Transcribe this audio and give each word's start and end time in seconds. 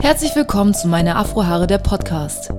Herzlich 0.00 0.36
willkommen 0.36 0.74
zu 0.74 0.86
meine 0.86 1.16
Afrohaare 1.16 1.66
der 1.66 1.78
Podcast. 1.78 2.50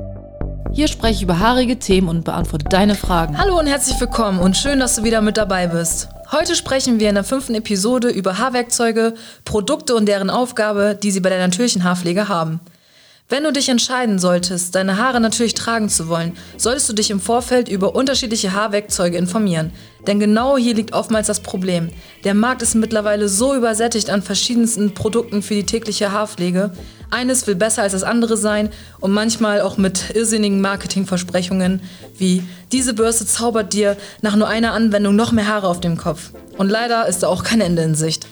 Hier 0.74 0.88
spreche 0.90 1.16
ich 1.16 1.22
über 1.24 1.40
haarige 1.40 1.80
Themen 1.80 2.10
und 2.10 2.26
beantworte 2.26 2.66
deine 2.66 2.96
Fragen. 2.96 3.38
Hallo 3.38 3.58
und 3.58 3.66
herzlich 3.66 4.00
willkommen 4.00 4.40
und 4.40 4.58
schön, 4.58 4.80
dass 4.80 4.98
du 4.98 5.04
wieder 5.04 5.22
mit 5.22 5.38
dabei 5.38 5.68
bist. 5.68 6.10
Heute 6.32 6.56
sprechen 6.56 7.00
wir 7.00 7.08
in 7.08 7.16
der 7.16 7.24
fünften 7.24 7.56
Episode 7.56 8.10
über 8.10 8.38
Haarwerkzeuge, 8.38 9.14
Produkte 9.46 9.96
und 9.96 10.06
deren 10.06 10.30
Aufgabe, 10.30 11.00
die 11.02 11.12
sie 11.12 11.22
bei 11.22 11.30
der 11.30 11.40
natürlichen 11.40 11.86
Haarpflege 11.86 12.28
haben. 12.28 12.60
Wenn 13.32 13.44
du 13.44 13.54
dich 13.54 13.70
entscheiden 13.70 14.18
solltest, 14.18 14.74
deine 14.74 14.98
Haare 14.98 15.20
natürlich 15.20 15.54
tragen 15.54 15.88
zu 15.88 16.08
wollen, 16.08 16.36
solltest 16.58 16.90
du 16.90 16.94
dich 16.94 17.12
im 17.12 17.20
Vorfeld 17.20 17.70
über 17.70 17.94
unterschiedliche 17.94 18.54
Haarwerkzeuge 18.54 19.20
informieren. 19.20 19.72
Denn 20.08 20.20
genau 20.20 20.58
hier 20.58 20.74
liegt 20.74 20.94
oftmals 20.94 21.28
das 21.28 21.42
Problem. 21.42 21.92
Der 22.24 22.34
Markt 22.34 22.64
ist 22.64 22.74
mittlerweile 22.74 23.30
so 23.30 23.54
übersättigt 23.54 24.10
an 24.10 24.24
verschiedensten 24.24 24.96
Produkten 24.96 25.44
für 25.44 25.54
die 25.54 25.68
tägliche 25.68 26.12
Haarpflege. 26.12 26.72
Eines 27.12 27.46
will 27.46 27.54
besser 27.54 27.84
als 27.84 27.94
das 27.94 28.02
andere 28.02 28.36
sein 28.36 28.70
und 29.00 29.12
manchmal 29.12 29.62
auch 29.62 29.78
mit 29.78 30.16
irrsinnigen 30.16 30.60
Marketingversprechungen 30.60 31.82
wie 32.18 32.42
diese 32.72 32.96
Bürste 32.96 33.28
zaubert 33.28 33.74
dir 33.74 33.96
nach 34.24 34.36
nur 34.36 34.48
einer 34.48 34.74
Anwendung 34.74 35.16
noch 35.16 35.32
mehr 35.32 35.48
Haare 35.48 35.68
auf 35.68 35.80
dem 35.80 35.98
Kopf. 35.98 36.32
Und 36.58 36.70
leider 36.70 37.08
ist 37.08 37.22
da 37.22 37.28
auch 37.28 37.44
kein 37.44 37.62
Ende 37.62 37.84
in 37.84 37.94
Sicht. 37.94 38.26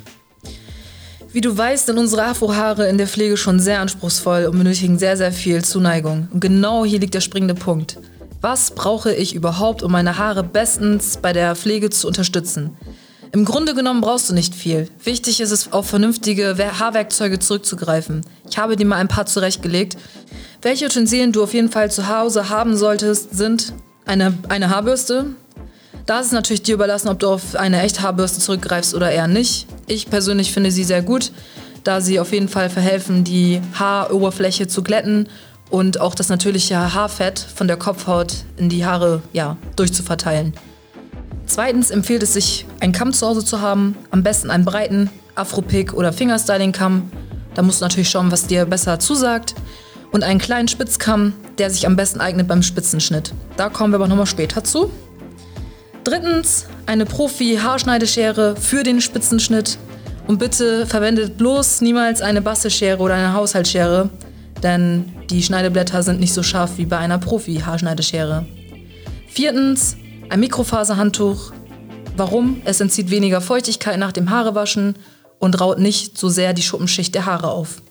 Wie 1.32 1.42
du 1.42 1.58
weißt, 1.58 1.88
sind 1.88 1.98
unsere 1.98 2.24
Afrohaare 2.24 2.88
in 2.88 2.98
der 2.98 3.08
Pflege 3.08 3.38
schon 3.38 3.60
sehr 3.60 3.82
anspruchsvoll 3.82 4.46
und 4.46 4.58
benötigen 4.58 4.98
sehr, 4.98 5.18
sehr 5.18 5.32
viel 5.32 5.64
Zuneigung. 5.64 6.28
Und 6.32 6.40
genau 6.40 6.86
hier 6.86 7.00
liegt 7.00 7.14
der 7.14 7.22
springende 7.22 7.54
Punkt. 7.54 8.00
Was 8.40 8.72
brauche 8.72 9.14
ich 9.14 9.36
überhaupt, 9.36 9.84
um 9.84 9.92
meine 9.92 10.18
Haare 10.18 10.44
bestens 10.44 11.18
bei 11.18 11.34
der 11.34 11.56
Pflege 11.56 11.90
zu 11.90 12.08
unterstützen? 12.08 12.78
Im 13.34 13.44
Grunde 13.44 13.76
genommen 13.76 14.00
brauchst 14.00 14.30
du 14.30 14.34
nicht 14.34 14.56
viel. 14.56 14.88
Wichtig 15.04 15.42
ist 15.42 15.52
es, 15.52 15.74
auf 15.74 15.88
vernünftige 15.88 16.56
Haarwerkzeuge 16.80 17.40
zurückzugreifen. 17.40 18.22
Ich 18.50 18.58
habe 18.58 18.78
dir 18.78 18.86
mal 18.86 18.96
ein 18.96 19.10
paar 19.10 19.26
zurechtgelegt. 19.26 19.98
Welche 20.62 20.86
Utensilien 20.86 21.34
du 21.34 21.44
auf 21.44 21.54
jeden 21.54 21.70
Fall 21.70 21.92
zu 21.92 22.08
Hause 22.08 22.50
haben 22.50 22.78
solltest, 22.78 23.36
sind 23.36 23.74
eine, 24.06 24.34
eine 24.48 24.70
Haarbürste, 24.70 25.26
da 26.08 26.22
ist 26.22 26.28
es 26.28 26.32
natürlich 26.32 26.64
dir 26.64 26.76
überlassen, 26.76 27.10
ob 27.10 27.20
du 27.20 27.28
auf 27.28 27.56
eine 27.56 27.82
echte 27.82 28.02
Haarbürste 28.02 28.40
zurückgreifst 28.40 28.96
oder 28.96 29.12
eher 29.12 29.28
nicht. 29.28 29.68
Ich 29.88 30.10
persönlich 30.10 30.52
finde 30.54 30.72
sie 30.72 30.86
sehr 30.86 31.02
gut, 31.02 31.32
da 31.84 32.02
sie 32.02 32.20
auf 32.20 32.32
jeden 32.32 32.48
Fall 32.48 32.70
verhelfen, 32.70 33.24
die 33.26 33.62
Haaroberfläche 33.78 34.68
zu 34.68 34.84
glätten 34.84 35.28
und 35.70 36.00
auch 36.00 36.16
das 36.16 36.30
natürliche 36.30 36.94
Haarfett 36.94 37.40
von 37.40 37.68
der 37.68 37.76
Kopfhaut 37.76 38.34
in 38.56 38.70
die 38.70 38.86
Haare 38.86 39.22
ja, 39.34 39.58
durchzuverteilen. 39.76 40.54
Zweitens 41.46 41.92
empfiehlt 41.92 42.24
es 42.24 42.34
sich, 42.34 42.66
einen 42.80 42.94
Kamm 42.94 43.12
zu 43.12 43.28
Hause 43.28 43.44
zu 43.44 43.60
haben, 43.62 43.98
am 44.10 44.24
besten 44.24 44.50
einen 44.50 44.66
breiten 44.66 45.10
Afro-Pick 45.36 45.94
oder 45.94 46.14
Fingerstyling-Kamm. 46.14 47.12
Da 47.54 47.62
musst 47.62 47.82
du 47.82 47.86
natürlich 47.86 48.10
schauen, 48.10 48.32
was 48.32 48.48
dir 48.48 48.66
besser 48.66 49.00
zusagt. 49.00 49.56
Und 50.12 50.24
einen 50.24 50.40
kleinen 50.40 50.70
Spitzkamm, 50.70 51.34
der 51.58 51.70
sich 51.70 51.86
am 51.86 51.98
besten 51.98 52.22
eignet 52.22 52.48
beim 52.48 52.64
Spitzenschnitt. 52.64 53.34
Da 53.58 53.70
kommen 53.70 53.92
wir 53.92 53.96
aber 53.96 54.08
nochmal 54.08 54.26
später 54.26 54.64
zu. 54.64 54.90
Drittens, 56.08 56.68
eine 56.86 57.06
Profi-Haarschneideschere 57.06 58.56
für 58.56 58.84
den 58.84 59.02
Spitzenschnitt. 59.02 59.78
Und 60.26 60.38
bitte 60.38 60.86
verwendet 60.86 61.38
bloß 61.38 61.82
niemals 61.82 62.22
eine 62.22 62.42
Bastelschere 62.42 63.00
oder 63.00 63.16
eine 63.16 63.34
Haushaltsschere, 63.34 64.10
denn 64.64 65.12
die 65.30 65.44
Schneideblätter 65.44 66.02
sind 66.04 66.22
nicht 66.22 66.34
so 66.34 66.44
scharf 66.44 66.78
wie 66.78 66.86
bei 66.86 66.98
einer 66.98 67.18
Profi-Haarschneideschere. 67.18 68.46
Viertens, 69.28 69.98
ein 70.30 70.40
Mikrofaserhandtuch. 70.40 71.52
Warum? 72.16 72.62
Es 72.64 72.80
entzieht 72.80 73.10
weniger 73.10 73.42
Feuchtigkeit 73.42 74.00
nach 74.00 74.14
dem 74.14 74.30
Haarewaschen 74.30 74.96
und 75.40 75.60
raut 75.60 75.80
nicht 75.80 76.18
so 76.18 76.30
sehr 76.30 76.54
die 76.54 76.64
Schuppenschicht 76.64 77.16
der 77.16 77.26
Haare 77.26 77.52
auf. 77.52 77.82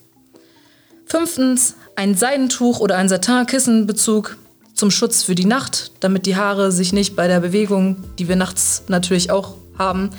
Fünftens, 1.04 1.74
ein 1.96 2.14
Seidentuch 2.14 2.80
oder 2.80 2.96
ein 2.96 3.10
Satin-Kissenbezug 3.10 4.38
zum 4.76 4.90
Schutz 4.90 5.22
für 5.22 5.34
die 5.34 5.46
Nacht, 5.46 5.90
damit 6.00 6.26
die 6.26 6.36
Haare 6.36 6.70
sich 6.70 6.92
nicht 6.92 7.16
bei 7.16 7.26
der 7.26 7.40
Bewegung, 7.40 7.96
die 8.18 8.28
wir 8.28 8.36
nachts 8.36 8.84
natürlich 8.88 9.30
auch 9.30 9.54
haben, 9.78 10.10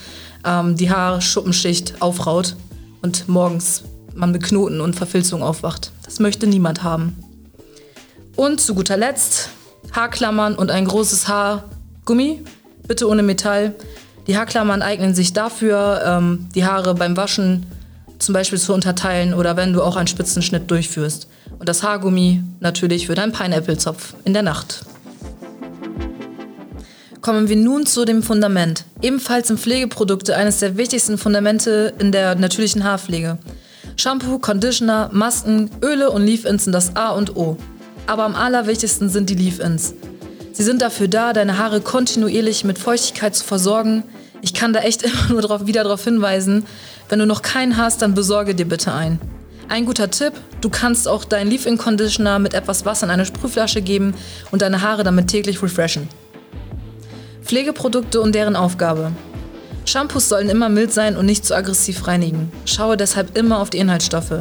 ähm, 0.43 0.75
die 0.75 0.91
Haarschuppenschicht 0.91 2.01
aufraut 2.01 2.55
und 3.01 3.29
morgens 3.29 3.83
man 4.15 4.31
mit 4.31 4.43
Knoten 4.43 4.81
und 4.81 4.95
Verfilzung 4.95 5.43
aufwacht. 5.43 5.91
Das 6.03 6.19
möchte 6.19 6.47
niemand 6.47 6.83
haben. 6.83 7.15
Und 8.35 8.59
zu 8.59 8.73
guter 8.73 8.97
Letzt 8.97 9.49
Haarklammern 9.91 10.55
und 10.55 10.71
ein 10.71 10.85
großes 10.85 11.27
Haargummi, 11.27 12.43
bitte 12.87 13.07
ohne 13.07 13.23
Metall. 13.23 13.75
Die 14.25 14.37
Haarklammern 14.37 14.81
eignen 14.81 15.13
sich 15.13 15.33
dafür, 15.33 16.01
ähm, 16.03 16.49
die 16.55 16.65
Haare 16.65 16.95
beim 16.95 17.15
Waschen 17.15 17.67
zum 18.19 18.33
Beispiel 18.33 18.59
zu 18.59 18.73
unterteilen 18.73 19.35
oder 19.35 19.55
wenn 19.55 19.73
du 19.73 19.83
auch 19.83 19.95
einen 19.95 20.07
Spitzenschnitt 20.07 20.69
durchführst. 20.69 21.27
Und 21.59 21.67
das 21.67 21.83
Haargummi 21.83 22.43
natürlich 22.59 23.07
für 23.07 23.15
deinen 23.15 23.31
Pineapple-Zopf 23.31 24.15
in 24.25 24.33
der 24.33 24.43
Nacht. 24.43 24.85
Kommen 27.21 27.49
wir 27.49 27.55
nun 27.55 27.85
zu 27.85 28.05
dem 28.05 28.23
Fundament. 28.23 28.85
Ebenfalls 29.01 29.47
sind 29.47 29.59
Pflegeprodukte 29.59 30.35
eines 30.35 30.59
der 30.59 30.77
wichtigsten 30.77 31.17
Fundamente 31.17 31.93
in 31.99 32.11
der 32.11 32.35
natürlichen 32.35 32.83
Haarpflege. 32.83 33.37
Shampoo, 33.97 34.39
Conditioner, 34.39 35.09
Masken, 35.11 35.71
Öle 35.81 36.11
und 36.11 36.25
Leave-Ins 36.25 36.65
sind 36.65 36.73
das 36.73 36.95
A 36.95 37.09
und 37.09 37.35
O. 37.35 37.57
Aber 38.05 38.23
am 38.23 38.35
allerwichtigsten 38.35 39.09
sind 39.09 39.29
die 39.29 39.35
Leave-Ins. 39.35 39.95
Sie 40.53 40.63
sind 40.63 40.81
dafür 40.81 41.07
da, 41.07 41.33
deine 41.33 41.57
Haare 41.57 41.81
kontinuierlich 41.81 42.63
mit 42.63 42.79
Feuchtigkeit 42.79 43.35
zu 43.35 43.43
versorgen. 43.43 44.03
Ich 44.41 44.53
kann 44.53 44.71
da 44.71 44.79
echt 44.79 45.01
immer 45.03 45.27
nur 45.29 45.41
drauf, 45.41 45.65
wieder 45.65 45.83
darauf 45.83 46.03
hinweisen, 46.03 46.65
wenn 47.09 47.19
du 47.19 47.25
noch 47.25 47.41
keinen 47.41 47.77
hast, 47.77 48.01
dann 48.01 48.13
besorge 48.13 48.55
dir 48.55 48.67
bitte 48.67 48.93
einen. 48.93 49.19
Ein 49.69 49.85
guter 49.85 50.09
Tipp, 50.09 50.31
du 50.61 50.69
kannst 50.69 51.09
auch 51.09 51.25
deinen 51.25 51.49
Leave-In-Conditioner 51.49 52.39
mit 52.39 52.53
etwas 52.53 52.85
Wasser 52.85 53.05
in 53.05 53.11
eine 53.11 53.25
Sprühflasche 53.25 53.81
geben 53.81 54.13
und 54.49 54.61
deine 54.61 54.81
Haare 54.81 55.03
damit 55.03 55.27
täglich 55.27 55.61
refreshen. 55.61 56.07
Pflegeprodukte 57.43 58.21
und 58.21 58.33
deren 58.33 58.55
Aufgabe. 58.55 59.11
Shampoos 59.83 60.29
sollen 60.29 60.47
immer 60.47 60.69
mild 60.69 60.93
sein 60.93 61.17
und 61.17 61.25
nicht 61.25 61.45
zu 61.45 61.53
aggressiv 61.53 62.07
reinigen. 62.07 62.49
Schaue 62.65 62.95
deshalb 62.95 63.37
immer 63.37 63.59
auf 63.59 63.69
die 63.69 63.79
Inhaltsstoffe. 63.79 64.39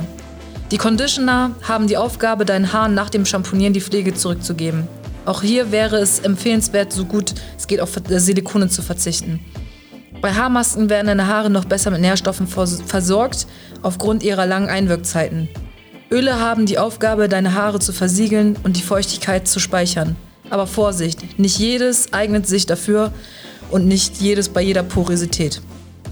Die 0.70 0.78
Conditioner 0.78 1.56
haben 1.62 1.88
die 1.88 1.96
Aufgabe, 1.96 2.44
deinen 2.44 2.72
Haaren 2.72 2.94
nach 2.94 3.10
dem 3.10 3.26
Shampoonieren 3.26 3.72
die 3.72 3.80
Pflege 3.80 4.14
zurückzugeben. 4.14 4.86
Auch 5.24 5.42
hier 5.42 5.72
wäre 5.72 5.96
es 5.96 6.20
empfehlenswert, 6.20 6.92
so 6.92 7.04
gut 7.04 7.34
es 7.58 7.66
geht, 7.66 7.80
auf 7.80 7.90
Silikone 8.08 8.68
zu 8.68 8.80
verzichten. 8.80 9.40
Bei 10.26 10.32
Haarmasken 10.34 10.90
werden 10.90 11.06
deine 11.06 11.28
Haare 11.28 11.50
noch 11.50 11.66
besser 11.66 11.92
mit 11.92 12.00
Nährstoffen 12.00 12.48
versorgt, 12.48 13.46
aufgrund 13.82 14.24
ihrer 14.24 14.44
langen 14.44 14.68
Einwirkzeiten. 14.68 15.48
Öle 16.10 16.40
haben 16.40 16.66
die 16.66 16.80
Aufgabe, 16.80 17.28
deine 17.28 17.54
Haare 17.54 17.78
zu 17.78 17.92
versiegeln 17.92 18.56
und 18.64 18.76
die 18.76 18.82
Feuchtigkeit 18.82 19.46
zu 19.46 19.60
speichern. 19.60 20.16
Aber 20.50 20.66
Vorsicht, 20.66 21.38
nicht 21.38 21.60
jedes 21.60 22.12
eignet 22.12 22.48
sich 22.48 22.66
dafür 22.66 23.12
und 23.70 23.86
nicht 23.86 24.16
jedes 24.16 24.48
bei 24.48 24.62
jeder 24.62 24.82
Porosität. 24.82 25.62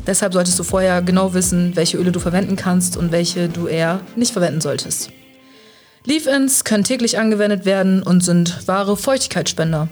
Deshalb 0.07 0.33
solltest 0.33 0.61
du 0.61 0.63
vorher 0.63 1.03
genau 1.03 1.35
wissen, 1.35 1.75
welche 1.75 1.97
Öle 1.97 2.13
du 2.13 2.21
verwenden 2.21 2.55
kannst 2.55 2.97
und 2.97 3.11
welche 3.11 3.49
du 3.49 3.67
eher 3.67 3.99
nicht 4.15 4.33
verwenden 4.33 4.61
solltest. 4.61 5.11
Leave-ins 6.05 6.63
können 6.63 6.85
täglich 6.85 7.19
angewendet 7.19 7.65
werden 7.65 8.01
und 8.01 8.23
sind 8.23 8.69
wahre 8.69 8.97
Feuchtigkeitsspender. 8.97 9.89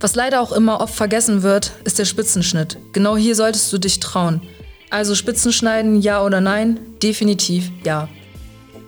Was 0.00 0.14
leider 0.14 0.40
auch 0.40 0.52
immer 0.52 0.80
oft 0.80 0.94
vergessen 0.94 1.42
wird, 1.42 1.72
ist 1.84 1.98
der 1.98 2.04
Spitzenschnitt. 2.04 2.78
Genau 2.92 3.16
hier 3.16 3.34
solltest 3.34 3.72
du 3.72 3.78
dich 3.78 3.98
trauen. 3.98 4.42
Also 4.90 5.16
Spitzenschneiden, 5.16 6.00
ja 6.00 6.22
oder 6.22 6.40
nein? 6.40 6.78
Definitiv 7.02 7.70
ja. 7.84 8.08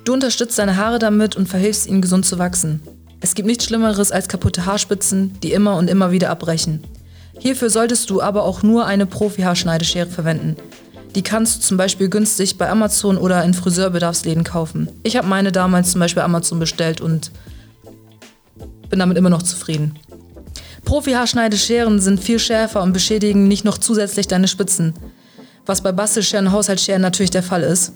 Du 0.05 0.13
unterstützt 0.13 0.59
deine 0.59 0.77
Haare 0.77 1.01
damit 1.01 1.37
und 1.37 1.49
verhilfst 1.49 1.87
ihnen 1.87 2.01
gesund 2.01 2.27
zu 2.27 2.39
wachsen. 2.39 2.81
Es 3.21 3.35
gibt 3.35 3.47
nichts 3.47 3.65
Schlimmeres 3.65 4.13
als 4.13 4.29
kaputte 4.29 4.67
Haarspitzen, 4.67 5.39
die 5.43 5.53
immer 5.53 5.77
und 5.77 5.91
immer 5.91 6.13
wieder 6.13 6.31
abbrechen. 6.31 6.85
Hierfür 7.39 7.71
solltest 7.71 8.09
du 8.09 8.23
aber 8.23 8.45
auch 8.45 8.63
nur 8.63 8.87
eine 8.87 9.07
Profi-Haarschneideschere 9.07 10.07
verwenden. 10.07 10.57
Die 11.17 11.23
kannst 11.23 11.57
du 11.57 11.61
zum 11.61 11.77
Beispiel 11.77 12.09
günstig 12.09 12.57
bei 12.57 12.71
Amazon 12.71 13.19
oder 13.19 13.43
in 13.45 13.53
Friseurbedarfsläden 13.53 14.45
kaufen. 14.45 14.89
Ich 15.03 15.17
habe 15.17 15.27
meine 15.27 15.51
damals 15.51 15.91
zum 15.91 16.01
Beispiel 16.01 16.23
Amazon 16.23 16.61
bestellt 16.61 17.01
und 17.01 17.33
bin 18.89 19.01
damit 19.01 19.19
immer 19.19 19.31
noch 19.31 19.43
zufrieden. 19.43 19.97
Profi-Haarschneidescheren 20.91 22.01
sind 22.01 22.19
viel 22.19 22.41
schärfer 22.41 22.83
und 22.83 22.93
beschädigen 22.93 23.47
nicht 23.47 23.65
noch 23.65 23.79
zusätzlich 23.79 24.27
deine 24.27 24.49
Spitzen, 24.49 24.93
was 25.65 25.83
bei 25.83 25.93
Bastelscheren 25.93 26.49
und 26.49 26.53
Haushaltsscheren 26.53 27.01
natürlich 27.01 27.31
der 27.31 27.45
Fall 27.45 27.63
ist. 27.63 27.93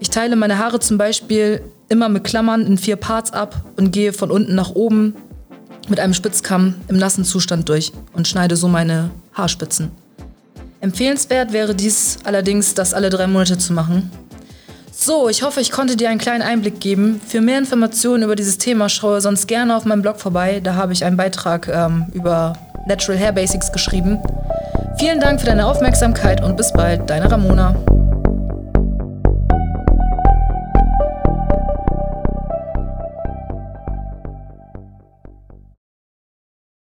Ich 0.00 0.08
teile 0.08 0.34
meine 0.34 0.56
Haare 0.56 0.80
zum 0.80 0.96
Beispiel 0.96 1.60
immer 1.90 2.08
mit 2.08 2.24
Klammern 2.24 2.66
in 2.66 2.78
vier 2.78 2.96
Parts 2.96 3.30
ab 3.30 3.66
und 3.76 3.90
gehe 3.90 4.14
von 4.14 4.30
unten 4.30 4.54
nach 4.54 4.70
oben 4.70 5.14
mit 5.90 6.00
einem 6.00 6.14
Spitzkamm 6.14 6.76
im 6.88 6.96
nassen 6.96 7.26
Zustand 7.26 7.68
durch 7.68 7.92
und 8.14 8.26
schneide 8.26 8.56
so 8.56 8.68
meine 8.68 9.10
Haarspitzen. 9.34 9.90
Empfehlenswert 10.80 11.52
wäre 11.52 11.74
dies 11.74 12.20
allerdings, 12.24 12.72
das 12.72 12.94
alle 12.94 13.10
drei 13.10 13.26
Monate 13.26 13.58
zu 13.58 13.74
machen, 13.74 14.10
so, 14.96 15.28
ich 15.28 15.42
hoffe, 15.42 15.60
ich 15.60 15.70
konnte 15.70 15.96
dir 15.96 16.08
einen 16.08 16.18
kleinen 16.18 16.42
Einblick 16.42 16.80
geben. 16.80 17.20
Für 17.26 17.40
mehr 17.40 17.58
Informationen 17.58 18.22
über 18.22 18.36
dieses 18.36 18.58
Thema 18.58 18.88
schaue 18.88 19.20
sonst 19.20 19.46
gerne 19.48 19.76
auf 19.76 19.84
meinem 19.84 20.02
Blog 20.02 20.20
vorbei. 20.20 20.60
Da 20.62 20.74
habe 20.74 20.92
ich 20.92 21.04
einen 21.04 21.16
Beitrag 21.16 21.68
ähm, 21.68 22.06
über 22.12 22.54
Natural 22.86 23.18
Hair 23.18 23.32
Basics 23.32 23.72
geschrieben. 23.72 24.20
Vielen 24.98 25.20
Dank 25.20 25.40
für 25.40 25.46
deine 25.46 25.66
Aufmerksamkeit 25.66 26.42
und 26.42 26.56
bis 26.56 26.72
bald, 26.72 27.10
deine 27.10 27.30
Ramona. 27.30 27.74